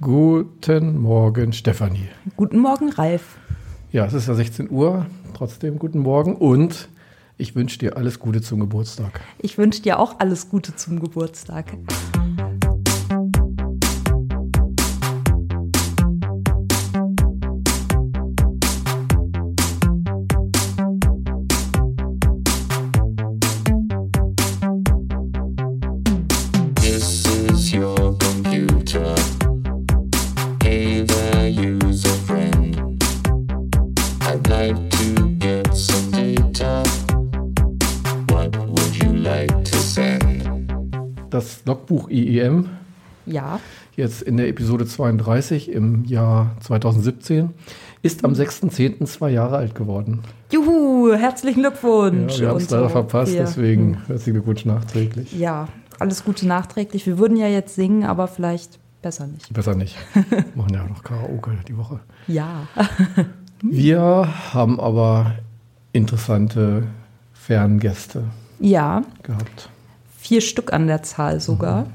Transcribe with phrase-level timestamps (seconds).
[0.00, 2.08] Guten Morgen, Stefanie.
[2.36, 3.38] Guten Morgen, Ralf.
[3.92, 5.06] Ja, es ist ja 16 Uhr.
[5.32, 6.90] Trotzdem guten Morgen und
[7.38, 9.22] ich wünsche dir alles Gute zum Geburtstag.
[9.38, 11.72] Ich wünsche dir auch alles Gute zum Geburtstag.
[41.46, 42.70] Das Logbuch IEM,
[43.24, 43.60] Ja,
[43.94, 47.50] jetzt in der Episode 32 im Jahr 2017,
[48.02, 49.06] ist am 6.10.
[49.06, 50.22] zwei Jahre alt geworden.
[50.50, 52.34] juhu, herzlichen Glückwunsch.
[52.34, 52.88] Ja, wir haben es leider so.
[52.88, 55.38] verpasst, Wir- deswegen herzlichen Glückwunsch nachträglich.
[55.38, 55.68] Ja,
[56.00, 57.06] alles Gute nachträglich.
[57.06, 59.52] Wir würden ja jetzt singen, aber vielleicht besser nicht.
[59.54, 59.96] Besser nicht.
[60.56, 62.00] Machen ja noch Karaoke die Woche.
[62.26, 62.66] Ja.
[63.62, 65.36] Wir haben aber
[65.92, 66.88] interessante
[67.32, 68.24] Ferngäste
[68.58, 69.70] Ja, gehabt.
[70.26, 71.84] Vier Stück an der Zahl sogar.
[71.84, 71.88] Mhm.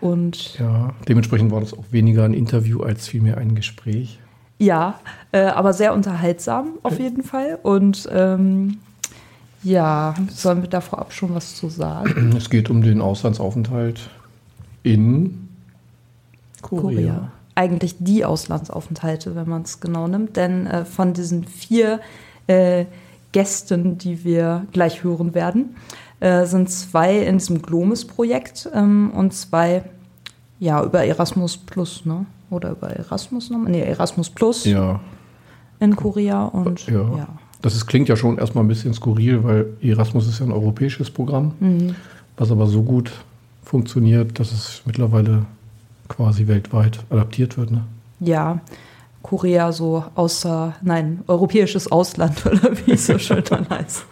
[0.00, 4.18] Und Ja, dementsprechend war das auch weniger ein Interview als vielmehr ein Gespräch.
[4.58, 4.98] ja,
[5.32, 7.58] äh, aber sehr unterhaltsam auf jeden Fall.
[7.62, 8.78] Und ähm,
[9.62, 12.34] ja, sollen wir da vorab schon was zu sagen?
[12.36, 14.08] Es geht um den Auslandsaufenthalt
[14.82, 15.48] in
[16.62, 17.30] Korea.
[17.54, 20.36] Eigentlich die Auslandsaufenthalte, wenn man es genau nimmt.
[20.36, 22.00] Denn äh, von diesen vier
[22.46, 22.86] äh,
[23.32, 25.76] Gästen, die wir gleich hören werden,
[26.20, 29.82] äh, sind zwei in diesem Glomis-Projekt ähm, und zwei
[30.58, 32.26] ja über Erasmus Plus, ne?
[32.50, 33.70] Oder über Erasmus nochmal?
[33.70, 35.00] Nee, Erasmus Plus Ja,
[35.78, 37.00] in Korea und ja.
[37.16, 37.28] ja.
[37.62, 41.10] Das ist, klingt ja schon erstmal ein bisschen skurril, weil Erasmus ist ja ein europäisches
[41.10, 41.94] Programm, Mhm.
[42.36, 43.12] was aber so gut
[43.64, 45.44] funktioniert, dass es mittlerweile
[46.08, 47.70] quasi weltweit adaptiert wird.
[47.70, 47.84] Ne?
[48.20, 48.60] ja,
[49.22, 54.04] Korea so außer, nein, europäisches Ausland oder wie es so schön dann heißt.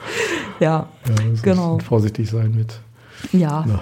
[0.60, 1.78] Ja, Ja, Genau.
[1.78, 2.78] Vorsichtig sein mit.
[3.32, 3.64] ja.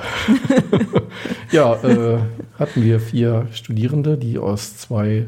[1.52, 2.18] Ja, äh,
[2.58, 5.26] hatten wir vier Studierende, die aus zwei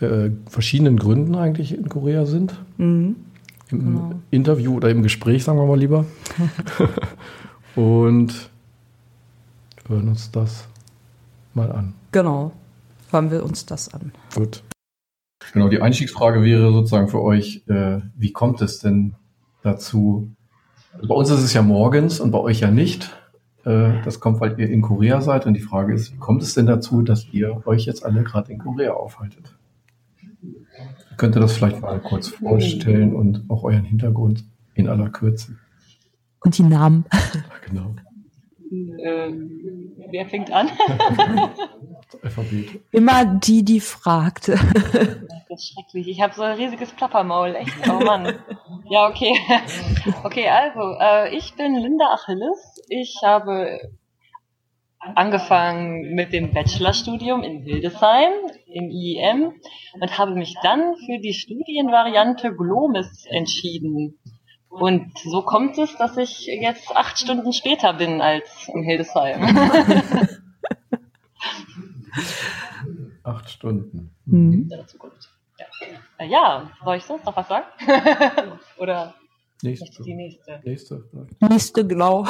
[0.00, 2.54] äh, verschiedenen Gründen eigentlich in Korea sind.
[2.76, 3.16] Mhm.
[3.70, 4.12] Im Genau.
[4.30, 6.04] Interview oder im Gespräch, sagen wir mal lieber.
[7.76, 8.50] Und
[9.88, 10.66] hören uns das
[11.54, 11.94] mal an.
[12.12, 12.52] Genau.
[13.10, 14.12] Hören wir uns das an.
[14.34, 14.62] Gut.
[15.52, 19.14] Genau, die Einstiegsfrage wäre sozusagen für euch, äh, wie kommt es denn
[19.62, 20.30] dazu?
[21.06, 23.16] Bei uns ist es ja morgens und bei euch ja nicht.
[23.64, 25.46] Äh, das kommt, weil ihr in Korea seid.
[25.46, 28.52] Und die Frage ist, wie kommt es denn dazu, dass ihr euch jetzt alle gerade
[28.52, 29.54] in Korea aufhaltet?
[31.16, 34.44] Könnt ihr das vielleicht mal kurz vorstellen und auch euren Hintergrund
[34.74, 35.56] in aller Kürze?
[36.40, 37.04] Und die Namen.
[37.68, 37.94] Genau.
[38.70, 40.70] Ähm, wer fängt an?
[42.22, 42.80] Alphabet.
[42.92, 44.48] Immer die, die fragt.
[44.48, 44.58] Das
[45.50, 46.08] ist schrecklich.
[46.08, 47.74] Ich habe so ein riesiges Plappermaul, echt.
[47.88, 48.34] Oh Mann.
[48.90, 49.34] Ja, okay.
[50.24, 52.82] Okay, also, äh, ich bin Linda Achilles.
[52.88, 53.78] Ich habe
[54.98, 58.32] angefangen mit dem Bachelorstudium in Hildesheim
[58.66, 59.52] im IEM
[60.00, 64.18] und habe mich dann für die Studienvariante Glomis entschieden.
[64.78, 69.42] Und so kommt es, dass ich jetzt acht Stunden später bin als in Hildesheim.
[73.22, 74.16] Acht Stunden.
[74.26, 74.70] Hm.
[74.86, 75.28] Zukunft.
[75.58, 75.66] Ja.
[76.24, 77.66] Ja, soll ich sonst noch was sagen?
[78.78, 79.14] Oder
[79.62, 79.84] Nächste.
[79.86, 80.60] nicht die nächste?
[80.64, 81.04] Nächste.
[81.10, 81.42] vielleicht.
[81.42, 82.26] Nächste, genau.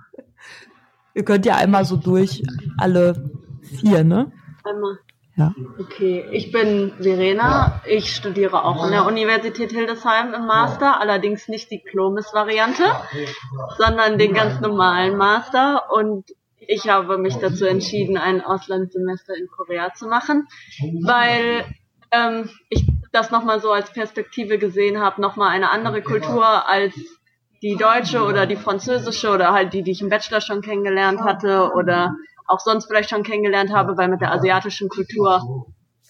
[1.14, 2.42] Ihr könnt ja einmal so durch
[2.78, 3.30] alle
[3.62, 4.30] vier, ne?
[4.64, 4.98] Einmal.
[5.36, 5.54] Ja.
[5.78, 7.82] Okay, ich bin Verena.
[7.86, 12.84] Ich studiere auch an der Universität Hildesheim im Master, allerdings nicht die Klomis-Variante,
[13.76, 15.92] sondern den ganz normalen Master.
[15.92, 16.24] Und
[16.58, 20.48] ich habe mich dazu entschieden, ein Auslandssemester in Korea zu machen,
[21.02, 21.66] weil
[22.12, 26.94] ähm, ich das nochmal so als Perspektive gesehen habe, nochmal eine andere Kultur als
[27.62, 31.72] die deutsche oder die französische oder halt die, die ich im Bachelor schon kennengelernt hatte
[31.74, 32.16] oder
[32.48, 35.66] auch sonst vielleicht schon kennengelernt habe, weil mit der asiatischen Kultur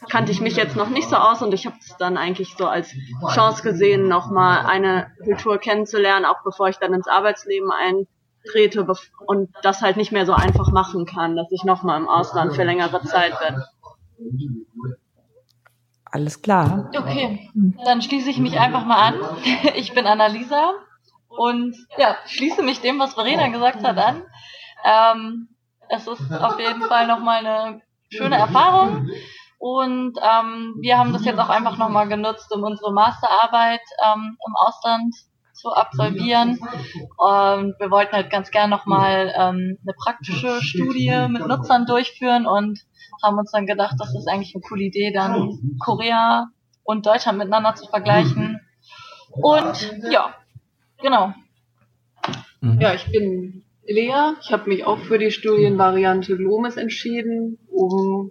[0.09, 2.67] kannte ich mich jetzt noch nicht so aus und ich habe es dann eigentlich so
[2.67, 2.93] als
[3.33, 8.87] Chance gesehen, nochmal eine Kultur kennenzulernen, auch bevor ich dann ins Arbeitsleben eintrete
[9.27, 12.65] und das halt nicht mehr so einfach machen kann, dass ich nochmal im Ausland für
[12.65, 13.63] längere Zeit bin.
[16.05, 16.91] Alles klar.
[16.97, 17.51] Okay,
[17.85, 19.15] dann schließe ich mich einfach mal an.
[19.77, 20.75] Ich bin Annalisa
[21.29, 24.23] und ja, schließe mich dem, was Verena gesagt hat, an.
[24.85, 25.49] Ähm,
[25.89, 29.09] es ist auf jeden Fall nochmal eine schöne Erfahrung.
[29.59, 34.55] Und ähm, wir haben das jetzt auch einfach nochmal genutzt, um unsere Masterarbeit ähm, im
[34.55, 35.15] Ausland
[35.55, 36.59] zu absolvieren.
[37.17, 42.81] Und wir wollten halt ganz gern nochmal ähm, eine praktische Studie mit Nutzern durchführen und
[43.23, 46.49] haben uns dann gedacht, das ist eigentlich eine coole Idee, dann Korea
[46.85, 48.61] und Deutschland miteinander zu vergleichen.
[49.31, 50.35] Und ja,
[51.01, 51.33] genau.
[52.61, 52.81] Mhm.
[52.81, 54.35] Ja, ich bin Lea.
[54.43, 58.31] Ich habe mich auch für die Studienvariante Glomis entschieden, um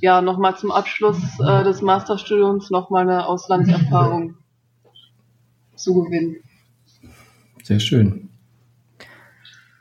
[0.00, 4.36] ja nochmal zum Abschluss äh, des Masterstudiums nochmal eine Auslandserfahrung
[5.74, 6.36] zu gewinnen.
[7.62, 8.30] Sehr schön.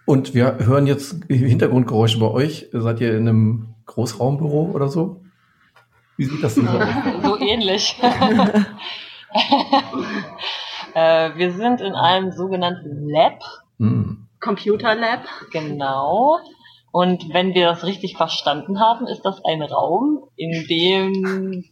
[0.05, 2.67] Und wir hören jetzt Hintergrundgeräusche bei euch.
[2.73, 5.21] Seid ihr in einem Großraumbüro oder so?
[6.17, 6.87] Wie sieht das denn so aus?
[7.23, 7.95] so ähnlich.
[10.93, 13.39] äh, wir sind in einem sogenannten Lab,
[13.79, 14.27] Hm.
[14.43, 15.23] Computer Lab.
[15.51, 16.39] genau.
[16.91, 21.63] Und wenn wir das richtig verstanden haben, ist das ein Raum, in dem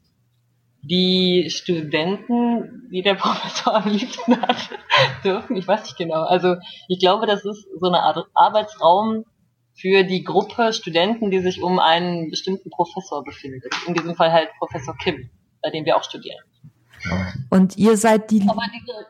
[0.81, 4.69] die Studenten, wie der Professor am liebsten hat,
[5.23, 5.56] dürfen.
[5.57, 6.23] Ich weiß nicht genau.
[6.23, 6.56] Also
[6.88, 9.25] ich glaube, das ist so eine Art Arbeitsraum
[9.75, 13.73] für die Gruppe Studenten, die sich um einen bestimmten Professor befindet.
[13.88, 15.29] In diesem Fall halt Professor Kim,
[15.62, 16.39] bei dem wir auch studieren.
[17.50, 19.07] Und ihr seid die Aber diese,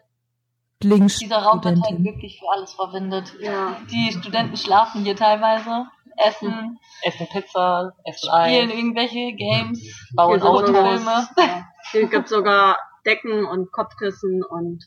[0.84, 3.34] dieser Raum wird halt wirklich für alles verwendet.
[3.40, 3.78] Ja.
[3.90, 5.88] Die Studenten schlafen hier teilweise,
[6.18, 11.02] essen, Essen Pizza, essen spielen Eis, irgendwelche Games, bauen Autos.
[11.04, 11.66] Ja.
[11.92, 14.86] Hier gibt's sogar Decken und Kopfkissen und,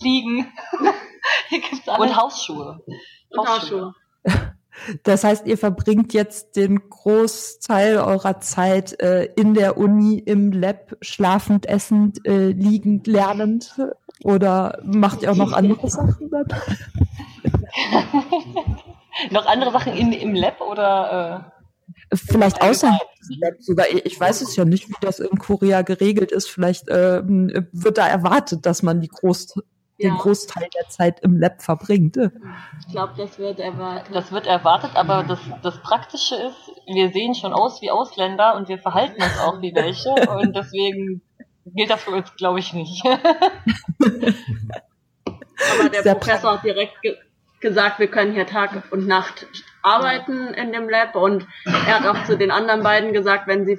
[0.00, 0.52] fliegen.
[1.48, 2.10] hier gibt's alles.
[2.10, 2.84] und Hausschuhe.
[3.30, 3.94] und Hausschuhe.
[5.02, 10.96] Das heißt, ihr verbringt jetzt den Großteil eurer Zeit äh, in der Uni, im Lab,
[11.00, 13.74] schlafend, essend, äh, liegend, lernend?
[14.24, 16.46] Oder macht ihr auch noch andere Sachen dann?
[19.30, 21.52] Noch andere Sachen in, im Lab oder
[22.14, 23.86] Vielleicht außerhalb des Labs sogar.
[24.04, 26.48] Ich weiß es ja nicht, wie das in Korea geregelt ist.
[26.50, 29.54] Vielleicht ähm, wird da erwartet, dass man die Groß
[30.08, 30.18] den.
[30.18, 32.16] Großteil der Zeit im Lab verbringt.
[32.16, 34.14] Ich glaube, das wird erwartet.
[34.14, 36.56] das wird erwartet, aber das, das Praktische ist,
[36.86, 41.22] wir sehen schon aus wie Ausländer und wir verhalten uns auch wie welche und deswegen
[41.64, 43.04] gilt das für uns, glaube ich, nicht.
[45.78, 47.16] Aber der Sehr Professor hat direkt ge
[47.60, 49.46] gesagt, wir können hier Tag und Nacht
[49.82, 53.78] arbeiten in dem Lab und er hat auch zu den anderen beiden gesagt, wenn sie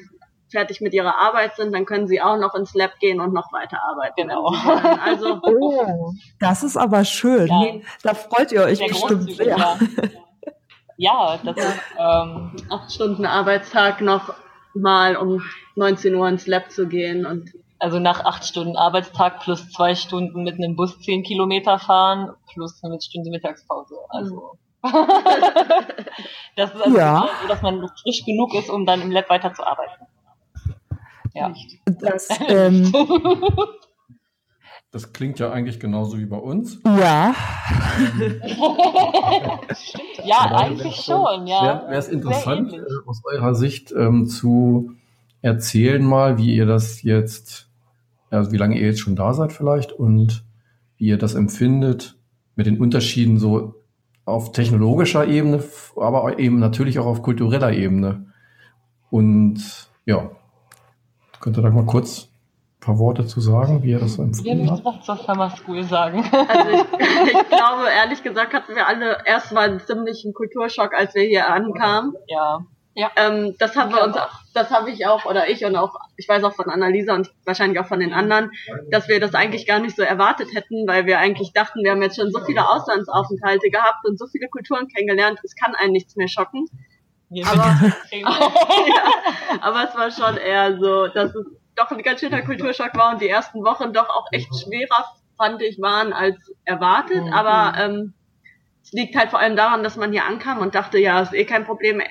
[0.54, 3.52] fertig mit ihrer Arbeit sind, dann können sie auch noch ins Lab gehen und noch
[3.52, 4.14] weiter arbeiten.
[4.16, 4.48] Genau.
[5.04, 7.48] Also Oh, das ist aber schön.
[7.48, 7.66] Ja.
[8.04, 9.58] Da freut ihr euch bestimmt sehr.
[9.58, 9.78] ja.
[10.96, 14.32] Ja, das ist, ähm, acht Stunden Arbeitstag noch
[14.76, 15.42] mal um
[15.76, 20.44] 19 Uhr ins Lab zu gehen und also nach acht Stunden Arbeitstag plus zwei Stunden
[20.44, 23.96] mit einem Bus zehn Kilometer fahren plus eine Stunde Mittagspause.
[24.10, 24.52] Also
[26.56, 27.28] das ist also Ja.
[27.42, 30.06] so, dass man frisch genug ist, um dann im Lab weiterzuarbeiten.
[31.34, 31.54] Ja.
[31.86, 32.92] Das, ähm,
[34.92, 36.80] Das klingt ja eigentlich genauso wie bei uns.
[36.86, 37.34] ja,
[40.24, 41.84] Ja, Aber eigentlich schon, ja.
[41.88, 44.92] Wäre es interessant, äh, aus eurer Sicht ähm, zu
[45.42, 47.70] erzählen mal, wie ihr das jetzt,
[48.30, 50.46] also wie lange ihr jetzt schon da seid vielleicht und
[50.98, 52.16] wie ihr das empfindet
[52.56, 53.76] mit den Unterschieden so
[54.26, 55.64] auf technologischer Ebene,
[55.98, 58.28] aber eben natürlich auch auf kultureller Ebene.
[59.10, 60.32] Und ja,
[61.44, 62.30] könnt ihr da mal kurz
[62.78, 64.86] ein paar Worte zu sagen, wie ihr das so empfunden habt?
[64.86, 66.24] was zur Summer School sagen.
[66.32, 71.24] Also ich, ich glaube, ehrlich gesagt hatten wir alle erstmal einen ziemlichen Kulturschock, als wir
[71.24, 72.14] hier ankamen.
[72.96, 73.12] ja.
[73.18, 74.16] Ähm, das haben wir uns,
[74.54, 77.80] das habe ich auch oder ich und auch, ich weiß auch von Annalisa und wahrscheinlich
[77.80, 78.52] auch von den anderen,
[78.90, 82.02] dass wir das eigentlich gar nicht so erwartet hätten, weil wir eigentlich dachten, wir haben
[82.02, 86.16] jetzt schon so viele Auslandsaufenthalte gehabt und so viele Kulturen kennengelernt, es kann einen nichts
[86.16, 86.68] mehr schocken.
[87.46, 87.94] Aber-
[88.88, 89.12] ja,
[89.62, 93.22] aber es war schon eher so, dass es doch ein ganz schöner Kulturschock war und
[93.22, 95.06] die ersten Wochen doch auch echt schwerer,
[95.38, 97.24] fand ich, waren als erwartet.
[97.26, 97.34] Mhm.
[97.34, 98.14] Aber ähm,
[98.84, 101.46] es liegt halt vor allem daran, dass man hier ankam und dachte, ja, ist eh
[101.46, 102.02] kein Problem.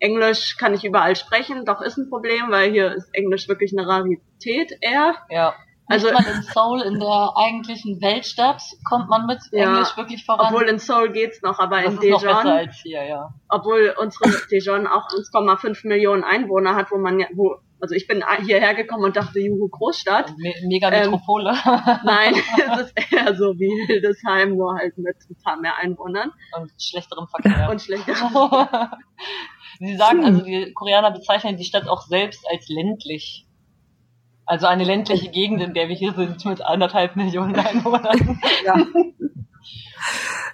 [0.00, 3.88] Englisch kann ich überall sprechen, doch ist ein Problem, weil hier ist Englisch wirklich eine
[3.88, 5.16] Rarität eher.
[5.30, 5.54] ja.
[5.88, 10.46] Also Also in Seoul, in der eigentlichen Weltstadt, kommt man mit Ja, Englisch wirklich voran.
[10.52, 13.34] obwohl in Seoul geht's noch, aber Das in ist noch besser Daejeon, als hier, ja.
[13.48, 18.22] obwohl unsere Daejeon auch 1,5 Millionen Einwohner hat, wo man ja, wo, also ich bin
[18.44, 20.30] hierher gekommen und dachte, juhu, Großstadt.
[20.36, 21.52] Me mega Ähm, Metropole.
[22.04, 22.34] Nein,
[22.74, 27.28] es ist eher so wie Hildesheim, nur halt mit ein paar mehr Einwohnern und schlechterem
[27.28, 27.70] Verkehr.
[27.70, 28.14] und schlechter.
[29.78, 33.46] Sie sagen, also die Koreaner bezeichnen die Stadt auch selbst als ländlich.
[34.50, 38.40] Also eine ländliche Gegend, in der wir hier sind, mit anderthalb Millionen Einwohnern.
[38.64, 38.76] Ja.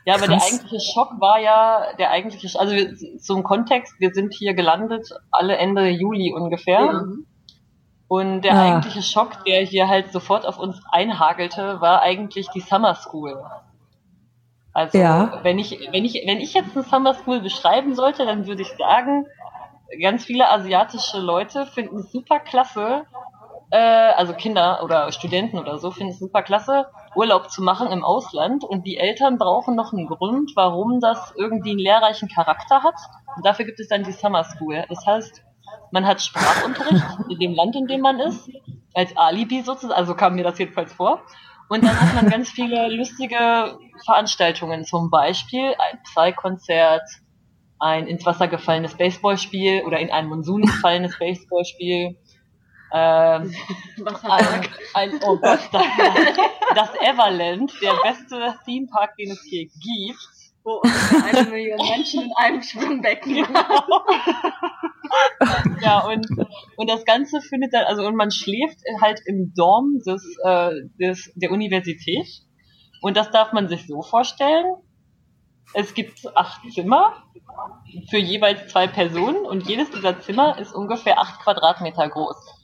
[0.05, 4.35] Ja, aber der eigentliche Schock war ja, der eigentliche, also wir- zum Kontext, wir sind
[4.35, 6.81] hier gelandet alle Ende Juli ungefähr.
[6.85, 7.05] Ja.
[8.09, 8.63] Und der Ah.
[8.63, 13.43] eigentliche Schock, der hier halt sofort auf uns einhagelte, war eigentlich die Summer School.
[14.73, 15.39] Also Ja.
[15.45, 18.73] wenn ich, wenn ich, wenn ich jetzt eine Summer School beschreiben sollte, dann würde ich
[18.77, 19.27] sagen,
[20.03, 23.05] ganz viele asiatische Leute finden es super klasse,
[23.75, 28.05] äh, also Kinder oder Studenten oder so finden es super klasse, Urlaub zu machen im
[28.05, 32.95] Ausland und die Eltern brauchen noch einen Grund, warum das irgendwie einen lehrreichen Charakter hat.
[33.35, 34.85] Und dafür gibt es dann die Summer School.
[34.89, 35.43] Das heißt,
[35.91, 38.49] man hat Sprachunterricht in dem Land, in dem man ist,
[38.95, 41.23] als Alibi sozusagen, also kam mir das jedenfalls vor.
[41.69, 47.03] Und dann hat man ganz viele lustige Veranstaltungen, zum Beispiel ein Psy-Konzert,
[47.81, 52.17] ein ins Wasser gefallenes Baseballspiel oder in einen Monsun gefallenes Baseballspiel.
[52.97, 53.53] Ähm,
[54.23, 55.85] ein, ein, oh Gott, das,
[56.77, 60.19] das Everland, der beste Themepark, den es hier gibt.
[60.63, 64.01] wo ungefähr eine Million Menschen in einem Schwimmbecken waren?
[65.83, 66.25] ja, und,
[66.77, 70.71] und das Ganze findet dann, also und man schläft halt im Dorm des, äh,
[71.01, 72.29] des, der Universität.
[73.03, 74.67] Und das darf man sich so vorstellen.
[75.73, 77.25] Es gibt acht Zimmer
[78.09, 82.64] für jeweils zwei Personen und jedes dieser Zimmer ist ungefähr acht Quadratmeter groß.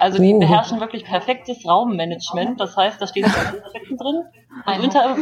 [0.00, 0.38] Also die Oh.
[0.40, 2.60] beherrschen wirklich perfektes Raummanagement.
[2.60, 5.16] Das heißt, da stehen zwei Betten drin und Ein unter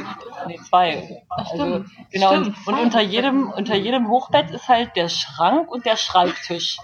[0.46, 1.22] nee, zwei.
[1.28, 1.88] Also, stimmt.
[2.10, 6.78] genau und, und unter jedem unter jedem Hochbett ist halt der Schrank und der Schreibtisch.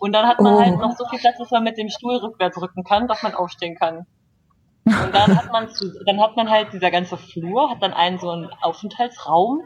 [0.00, 0.60] Und dann hat man Oh.
[0.60, 3.34] halt noch so viel Platz, dass man mit dem Stuhl rückwärts rücken kann, dass man
[3.34, 4.06] aufstehen kann.
[4.84, 8.18] Und dann hat man zu, dann hat man halt dieser ganze Flur, hat dann einen
[8.18, 9.62] so einen Aufenthaltsraum.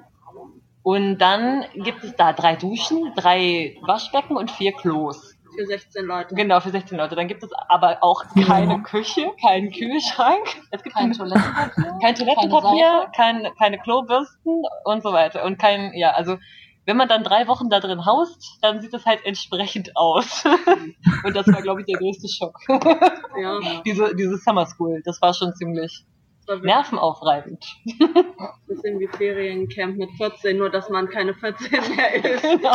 [0.83, 5.30] Und dann gibt es da drei Duschen, drei Waschbecken und vier Klos.
[5.57, 6.35] Für 16 Leute.
[6.35, 7.17] Genau, für 16 Leute.
[7.17, 10.57] Dann gibt es aber auch keine Küche, keinen Kühlschrank.
[10.71, 11.99] Es gibt Kein kein, Toilettenpapier.
[12.01, 13.11] kein Toilettenpapier, Seife.
[13.17, 15.45] kein, keine Klobürsten und so weiter.
[15.45, 16.39] Und kein, ja, also
[16.87, 20.45] wenn man dann drei Wochen da drin haust, dann sieht es halt entsprechend aus.
[21.25, 22.57] und das war, glaube ich, der größte Schock.
[23.41, 26.05] Ja, diese, diese Summer School, das war schon ziemlich
[26.47, 27.65] das nervenaufreibend.
[27.87, 28.25] ein
[28.67, 32.43] bisschen wie Feriencamp mit 14, nur dass man keine 14 mehr ist.
[32.43, 32.75] genau.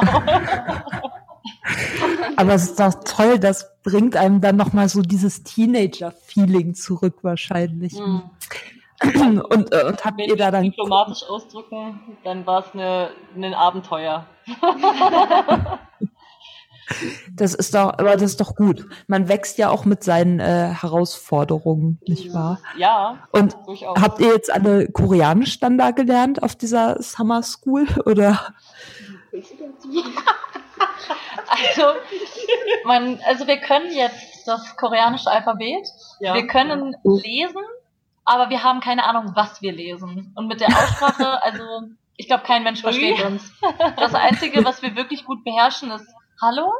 [2.37, 7.93] Aber es ist doch toll, das bringt einem dann nochmal so dieses Teenager-Feeling zurück wahrscheinlich.
[7.93, 8.23] Mhm.
[9.49, 13.09] Und, äh, und habt Wenn ihr da wir dann diplomatisch ausdrücken, dann war es eine,
[13.35, 14.25] ein Abenteuer.
[17.33, 18.85] Das ist doch, aber das ist doch gut.
[19.07, 22.59] Man wächst ja auch mit seinen äh, Herausforderungen, nicht wahr?
[22.77, 23.99] Ja, Und durchaus.
[23.99, 28.53] habt ihr jetzt alle Koreanisch dann da gelernt auf dieser Summer School oder?
[31.47, 31.99] Also,
[32.85, 35.87] man, also wir können jetzt das koreanische Alphabet.
[36.19, 36.33] Ja.
[36.33, 37.63] Wir können lesen,
[38.25, 40.33] aber wir haben keine Ahnung, was wir lesen.
[40.35, 41.63] Und mit der Aussprache, also
[42.17, 43.51] ich glaube, kein Mensch versteht uns.
[43.97, 46.07] Das Einzige, was wir wirklich gut beherrschen, ist
[46.41, 46.73] Hallo,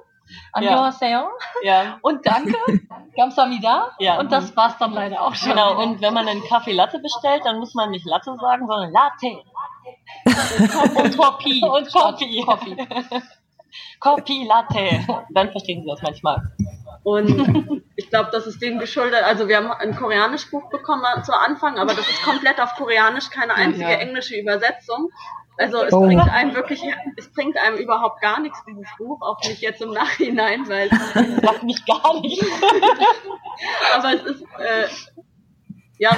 [0.53, 1.27] Annyeonghaseyo
[1.63, 2.57] Ja, und Danke,
[3.15, 3.91] Kamsamida.
[3.99, 4.19] Ja.
[4.19, 5.49] Und das war's dann leider auch schon.
[5.49, 5.81] genau.
[5.81, 9.43] Und wenn man einen Kaffee Latte bestellt, dann muss man nicht Latte sagen, sondern Latte.
[11.03, 11.63] und Kopi.
[11.63, 12.45] Und Kopi.
[13.99, 14.45] Kopi.
[14.47, 15.05] Latte.
[15.33, 16.41] Dann verstehen sie das manchmal.
[17.03, 19.21] Und ich glaube, das ist denen geschuldet.
[19.23, 23.29] Also wir haben ein koreanisch Buch bekommen zu Anfang, aber das ist komplett auf Koreanisch,
[23.29, 23.97] keine einzige Ja.
[23.97, 25.09] englische Übersetzung.
[25.57, 26.01] Also es Oh.
[26.01, 26.81] bringt einem wirklich,
[27.15, 31.41] es bringt einem überhaupt gar nichts, dieses Buch, auch nicht jetzt im Nachhinein, weil Das
[31.41, 32.43] sagt mich gar nicht.
[33.95, 34.87] aber es ist äh,
[35.97, 36.17] ja,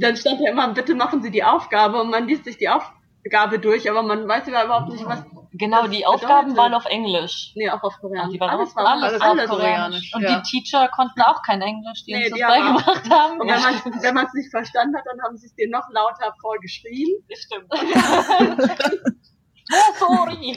[0.00, 3.58] dann stand ja immer, bitte machen Sie die Aufgabe und man liest sich die Aufgabe
[3.58, 5.22] durch, aber man weiß ja überhaupt nicht, was
[5.52, 7.52] Genau, Das die Aufgaben waren auf Englisch.
[7.54, 8.26] nee, auch auf Koreanisch.
[8.26, 10.12] Ach, die waren alles auch- war Alles, alles, auf Koreanisch.
[10.14, 10.40] Und ja.
[10.40, 13.40] die Teacher konnten auch kein Englisch, die Nee, uns die das auch- beigebracht haben.
[13.40, 17.24] Und wenn man es nicht verstanden hat, dann haben sie es dir noch lauter vorgeschrien.
[17.30, 17.66] Das stimmt.
[19.72, 20.56] oh, sorry.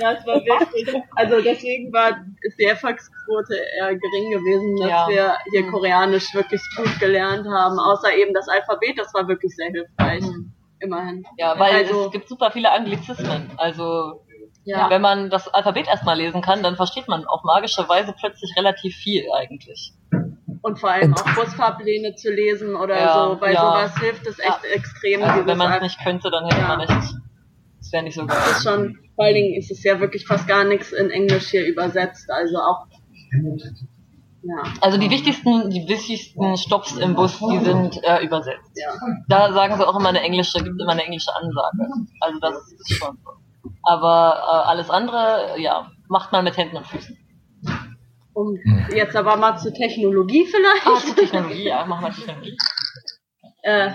[0.00, 1.02] Ja, es war wirklich.
[1.16, 2.12] Also deswegen war
[2.58, 5.08] die Erfolgsquote eher gering gewesen, dass Ja.
[5.08, 5.70] wir hier Mhm.
[5.72, 7.78] Koreanisch wirklich gut gelernt haben.
[7.78, 10.24] Außer eben das Alphabet, das war wirklich sehr hilfreich.
[10.80, 11.24] Immerhin.
[11.36, 13.50] Ja, weil Also- es gibt super viele Anglizismen.
[13.56, 14.24] Also
[14.64, 14.88] Ja.
[14.90, 18.94] wenn man das Alphabet erstmal lesen kann, dann versteht man auf magische Weise plötzlich relativ
[18.96, 19.92] viel eigentlich.
[20.62, 23.36] Und vor allem auch Busfahrpläne zu lesen oder Ja, so.
[23.40, 23.60] Bei ja.
[23.60, 25.22] sowas hilft es echt extrem.
[25.22, 26.68] Also wenn man es nicht könnte, dann hätte Ja.
[26.68, 27.14] man echt.
[27.78, 28.36] Das wäre nicht so geil.
[28.38, 31.48] Das ist schon, vor allen Dingen ist es ja wirklich fast gar nichts in Englisch
[31.48, 32.30] hier übersetzt.
[32.30, 32.86] Also auch.
[34.42, 34.62] Ja.
[34.80, 38.70] Also die wichtigsten, die wichtigsten Stops im Bus, die sind äh, übersetzt.
[38.74, 38.92] Ja.
[39.28, 42.08] Da sagen sie auch immer eine englische, gibt immer eine englische Ansage.
[42.20, 43.32] Also das ist schon so.
[43.82, 47.18] Aber äh, alles andere, ja, macht man mit Händen und Füßen.
[48.32, 48.58] Und
[48.94, 50.86] jetzt aber mal zur Technologie vielleicht.
[50.86, 52.56] Ah, zur Technologie, ja, machen wir Technologie.
[53.62, 53.90] Äh,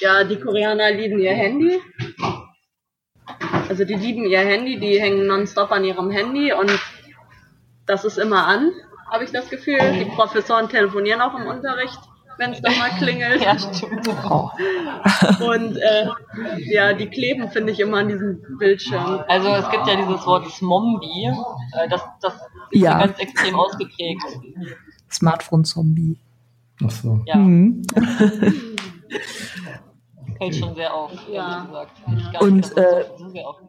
[0.00, 1.80] ja, die Koreaner lieben ihr Handy.
[3.68, 6.78] Also die lieben ihr Handy, die hängen nonstop an ihrem Handy und
[7.86, 8.72] das ist immer an.
[9.10, 9.78] Habe ich das Gefühl.
[9.98, 11.98] Die Professoren telefonieren auch im Unterricht,
[12.38, 13.40] wenn es dann mal klingelt.
[13.44, 14.08] Ja, stimmt.
[14.28, 14.50] Oh.
[15.44, 16.06] Und äh,
[16.58, 19.20] ja, die kleben, finde ich, immer an diesem Bildschirm.
[19.28, 21.32] Also es gibt ja dieses Wort Smombie,
[21.72, 22.34] äh, das, das
[22.70, 22.92] ist Ja.
[23.00, 24.22] ja ganz extrem ausgeprägt.
[25.10, 26.18] Smartphone-Zombie.
[26.84, 27.20] Ach so.
[27.26, 27.82] Ja, Mhm.
[30.38, 31.66] fällt schon sehr auf, Ja.
[31.66, 32.32] ehrlich gesagt.
[32.32, 33.60] Gar Und, äh, sehr auf-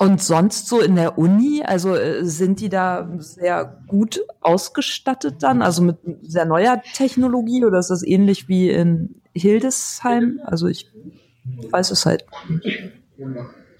[0.00, 5.60] Und sonst so in der Uni, also äh, sind die da sehr gut ausgestattet dann,
[5.60, 10.40] also mit sehr neuer Technologie oder ist das ähnlich wie in Hildesheim?
[10.44, 10.88] Also ich
[11.70, 12.24] weiß es halt.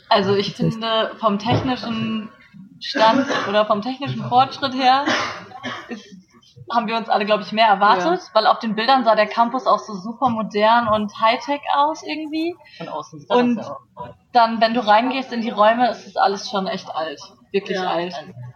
[0.08, 2.28] Also ich finde vom technischen
[2.80, 5.04] Stand oder vom technischen Fortschritt her
[5.88, 6.07] ist,
[6.72, 9.66] haben wir uns alle, glaube ich, mehr erwartet, weil auf den Bildern sah der Campus
[9.66, 12.54] auch so super modern und Hightech aus irgendwie.
[12.76, 13.76] von außen Und ja
[14.32, 17.20] dann, wenn du reingehst in die Räume, ist das alles schon echt alt.
[17.50, 17.90] Wirklich Ja.
[17.90, 18.14] alt.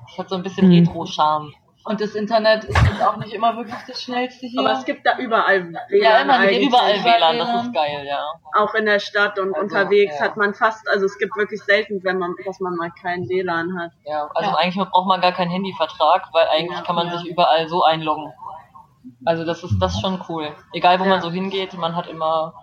[0.09, 0.87] Das hat so ein bisschen Mhm.
[0.87, 1.53] Retro-Charme.
[1.85, 4.61] Und das Internet ist jetzt auch nicht immer wirklich das schnellste hier.
[4.61, 8.25] Aber es gibt da überall WLAN Ja, immer, gibt überall WLAN, das ist geil, ja.
[8.57, 10.25] Auch in der Stadt und Also, unterwegs ja.
[10.27, 13.77] hat man fast, also es gibt wirklich selten, wenn man, dass man mal kein WLAN
[13.79, 13.91] hat.
[14.05, 14.57] Ja, also Ja.
[14.57, 18.33] eigentlich braucht man gar keinen Handyvertrag, weil eigentlich Ja, kann man sich überall so einloggen.
[19.25, 20.55] Also das ist das ist schon cool.
[20.73, 22.55] Egal wo man so hingeht, man hat immer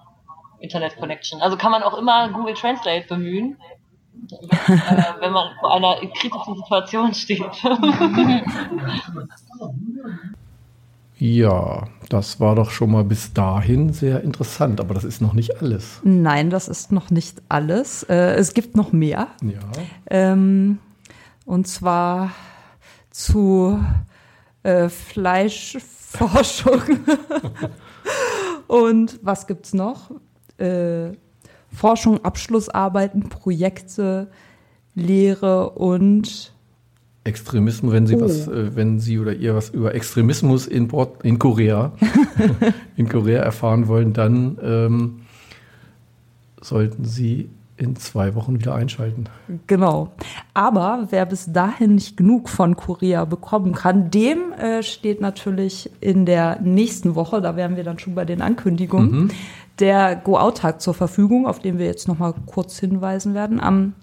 [0.59, 1.41] Internet Connection.
[1.41, 3.59] Also kann man auch immer Google Translate bemühen,
[4.31, 4.77] äh,
[5.19, 7.63] wenn man vor einer kritischen Situation steht.
[11.21, 15.61] Ja, das war doch schon mal bis dahin sehr interessant, aber das ist noch nicht
[15.61, 15.99] alles.
[16.03, 18.03] Nein, das ist noch nicht alles.
[18.03, 19.27] Äh, es gibt noch mehr.
[19.43, 19.59] Ja.
[20.09, 20.79] Ähm,
[21.45, 22.31] und zwar
[23.09, 23.83] zu
[24.63, 26.81] äh, Fleischforschung.
[28.67, 30.11] und was gibt's noch?
[30.57, 31.09] Äh,
[31.71, 34.27] Forschung, Abschlussarbeiten, Projekte,
[34.95, 36.53] Lehre und
[37.23, 38.21] Extremismus, wenn Sie Oh.
[38.21, 41.91] was, äh, wenn Sie oder ihr was über Extremismus in, Port, in Korea,
[42.95, 45.19] in Korea erfahren wollen, dann ähm,
[46.61, 49.25] sollten Sie in zwei Wochen wieder einschalten.
[49.67, 50.11] Genau.
[50.53, 56.25] Aber wer bis dahin nicht genug von Korea bekommen kann, dem äh, steht natürlich in
[56.25, 59.31] der nächsten Woche, da wären wir dann schon bei den Ankündigungen,
[59.79, 63.59] der Go-Out-Tag zur Verfügung, auf den wir jetzt nochmal kurz hinweisen werden.
[63.59, 63.94] Am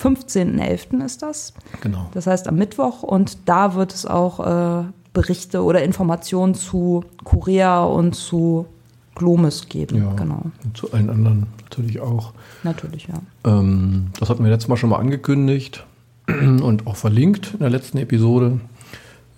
[0.00, 1.04] 15.11.
[1.04, 1.54] ist das.
[1.80, 2.08] Genau.
[2.14, 7.84] Das heißt am Mittwoch und da wird es auch äh, Berichte oder Informationen zu Korea
[7.84, 8.66] und zu
[9.14, 9.98] Glomis geben.
[9.98, 10.12] Ja.
[10.14, 10.42] Genau.
[10.64, 12.32] Und zu allen anderen natürlich auch.
[12.64, 13.14] Natürlich, ja.
[13.44, 15.86] Ähm, das hatten wir letztes Mal schon mal angekündigt
[16.26, 18.60] und auch verlinkt in der letzten Episode.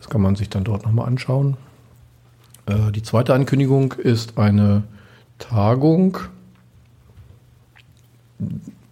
[0.01, 1.57] Das kann man sich dann dort nochmal anschauen.
[2.65, 4.85] Äh, die zweite Ankündigung ist eine
[5.39, 6.19] Tagung,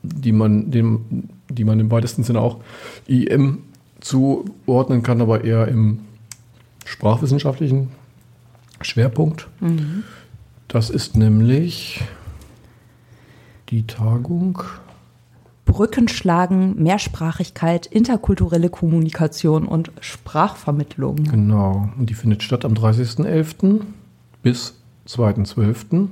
[0.02, 2.60] die man, dem, die man im weitesten Sinne auch
[3.06, 3.62] IM
[4.00, 6.00] zuordnen kann, aber eher im
[6.84, 7.88] sprachwissenschaftlichen
[8.82, 9.48] Schwerpunkt.
[10.68, 12.02] Das ist nämlich
[13.70, 14.62] die Tagung.
[15.64, 21.16] Brücken schlagen, Mehrsprachigkeit, interkulturelle Kommunikation und Sprachvermittlung.
[21.24, 21.88] Genau.
[21.98, 23.80] Und die findet statt am 30.11.
[24.42, 24.74] bis
[25.08, 26.08] 2.12.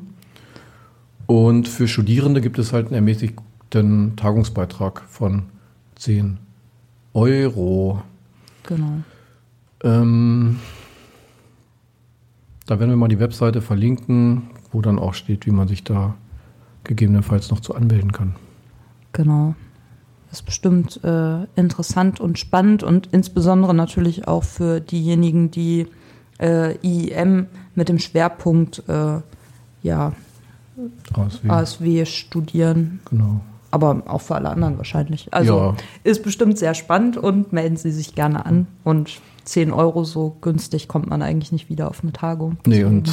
[1.26, 5.44] Und für Studierende gibt es halt einen ermäßigten Tagungsbeitrag von
[5.96, 6.38] 10
[7.14, 8.02] Euro.
[8.64, 9.02] Genau.
[9.82, 10.58] Ähm,
[12.66, 16.14] da werden wir mal die Webseite verlinken, wo dann auch steht, wie man sich da
[16.84, 18.34] gegebenenfalls noch zu anmelden kann.
[19.12, 19.54] Genau.
[20.30, 25.86] Ist bestimmt äh, interessant und spannend und insbesondere natürlich auch für diejenigen, die
[26.40, 29.20] äh, IEM mit dem Schwerpunkt äh,
[29.82, 30.12] ja,
[31.14, 31.48] ASW.
[31.48, 33.00] ASW studieren.
[33.10, 33.40] Genau.
[33.70, 35.32] Aber auch für alle anderen wahrscheinlich.
[35.32, 35.74] Also Ja.
[36.04, 38.66] ist bestimmt sehr spannend und melden Sie sich gerne an.
[38.84, 42.58] Und 10 Euro so günstig kommt man eigentlich nicht wieder auf eine Tagung.
[42.66, 43.10] Nee, und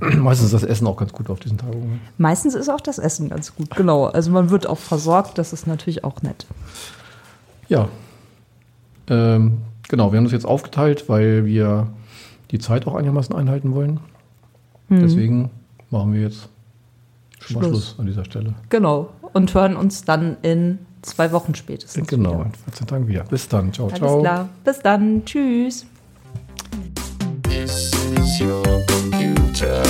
[0.00, 2.00] meistens ist das Essen auch ganz gut auf diesen Tagungen.
[2.18, 4.06] Meistens ist auch das Essen ganz gut, genau.
[4.06, 6.46] Also man wird auch versorgt, das ist natürlich auch nett.
[7.68, 7.88] Ja.
[9.08, 11.88] Ähm, genau, wir haben das jetzt aufgeteilt, weil wir
[12.50, 14.00] die Zeit auch einigermaßen einhalten wollen.
[14.88, 15.50] Deswegen
[15.90, 16.48] machen wir jetzt
[17.46, 17.68] schon mal.
[17.68, 17.84] Schluss.
[17.88, 18.54] Schluss an dieser Stelle.
[18.68, 19.10] Genau.
[19.32, 22.06] Und hören uns dann in zwei Wochen spätestens.
[22.08, 22.44] Genau, Wieder.
[22.46, 23.24] in 14 Tagen wieder.
[23.24, 23.72] Bis dann.
[23.72, 24.20] Ciao, Alles ciao.
[24.20, 24.48] klar.
[24.64, 25.24] Bis dann.
[25.24, 25.86] Tschüss.
[27.42, 29.82] This is your computer.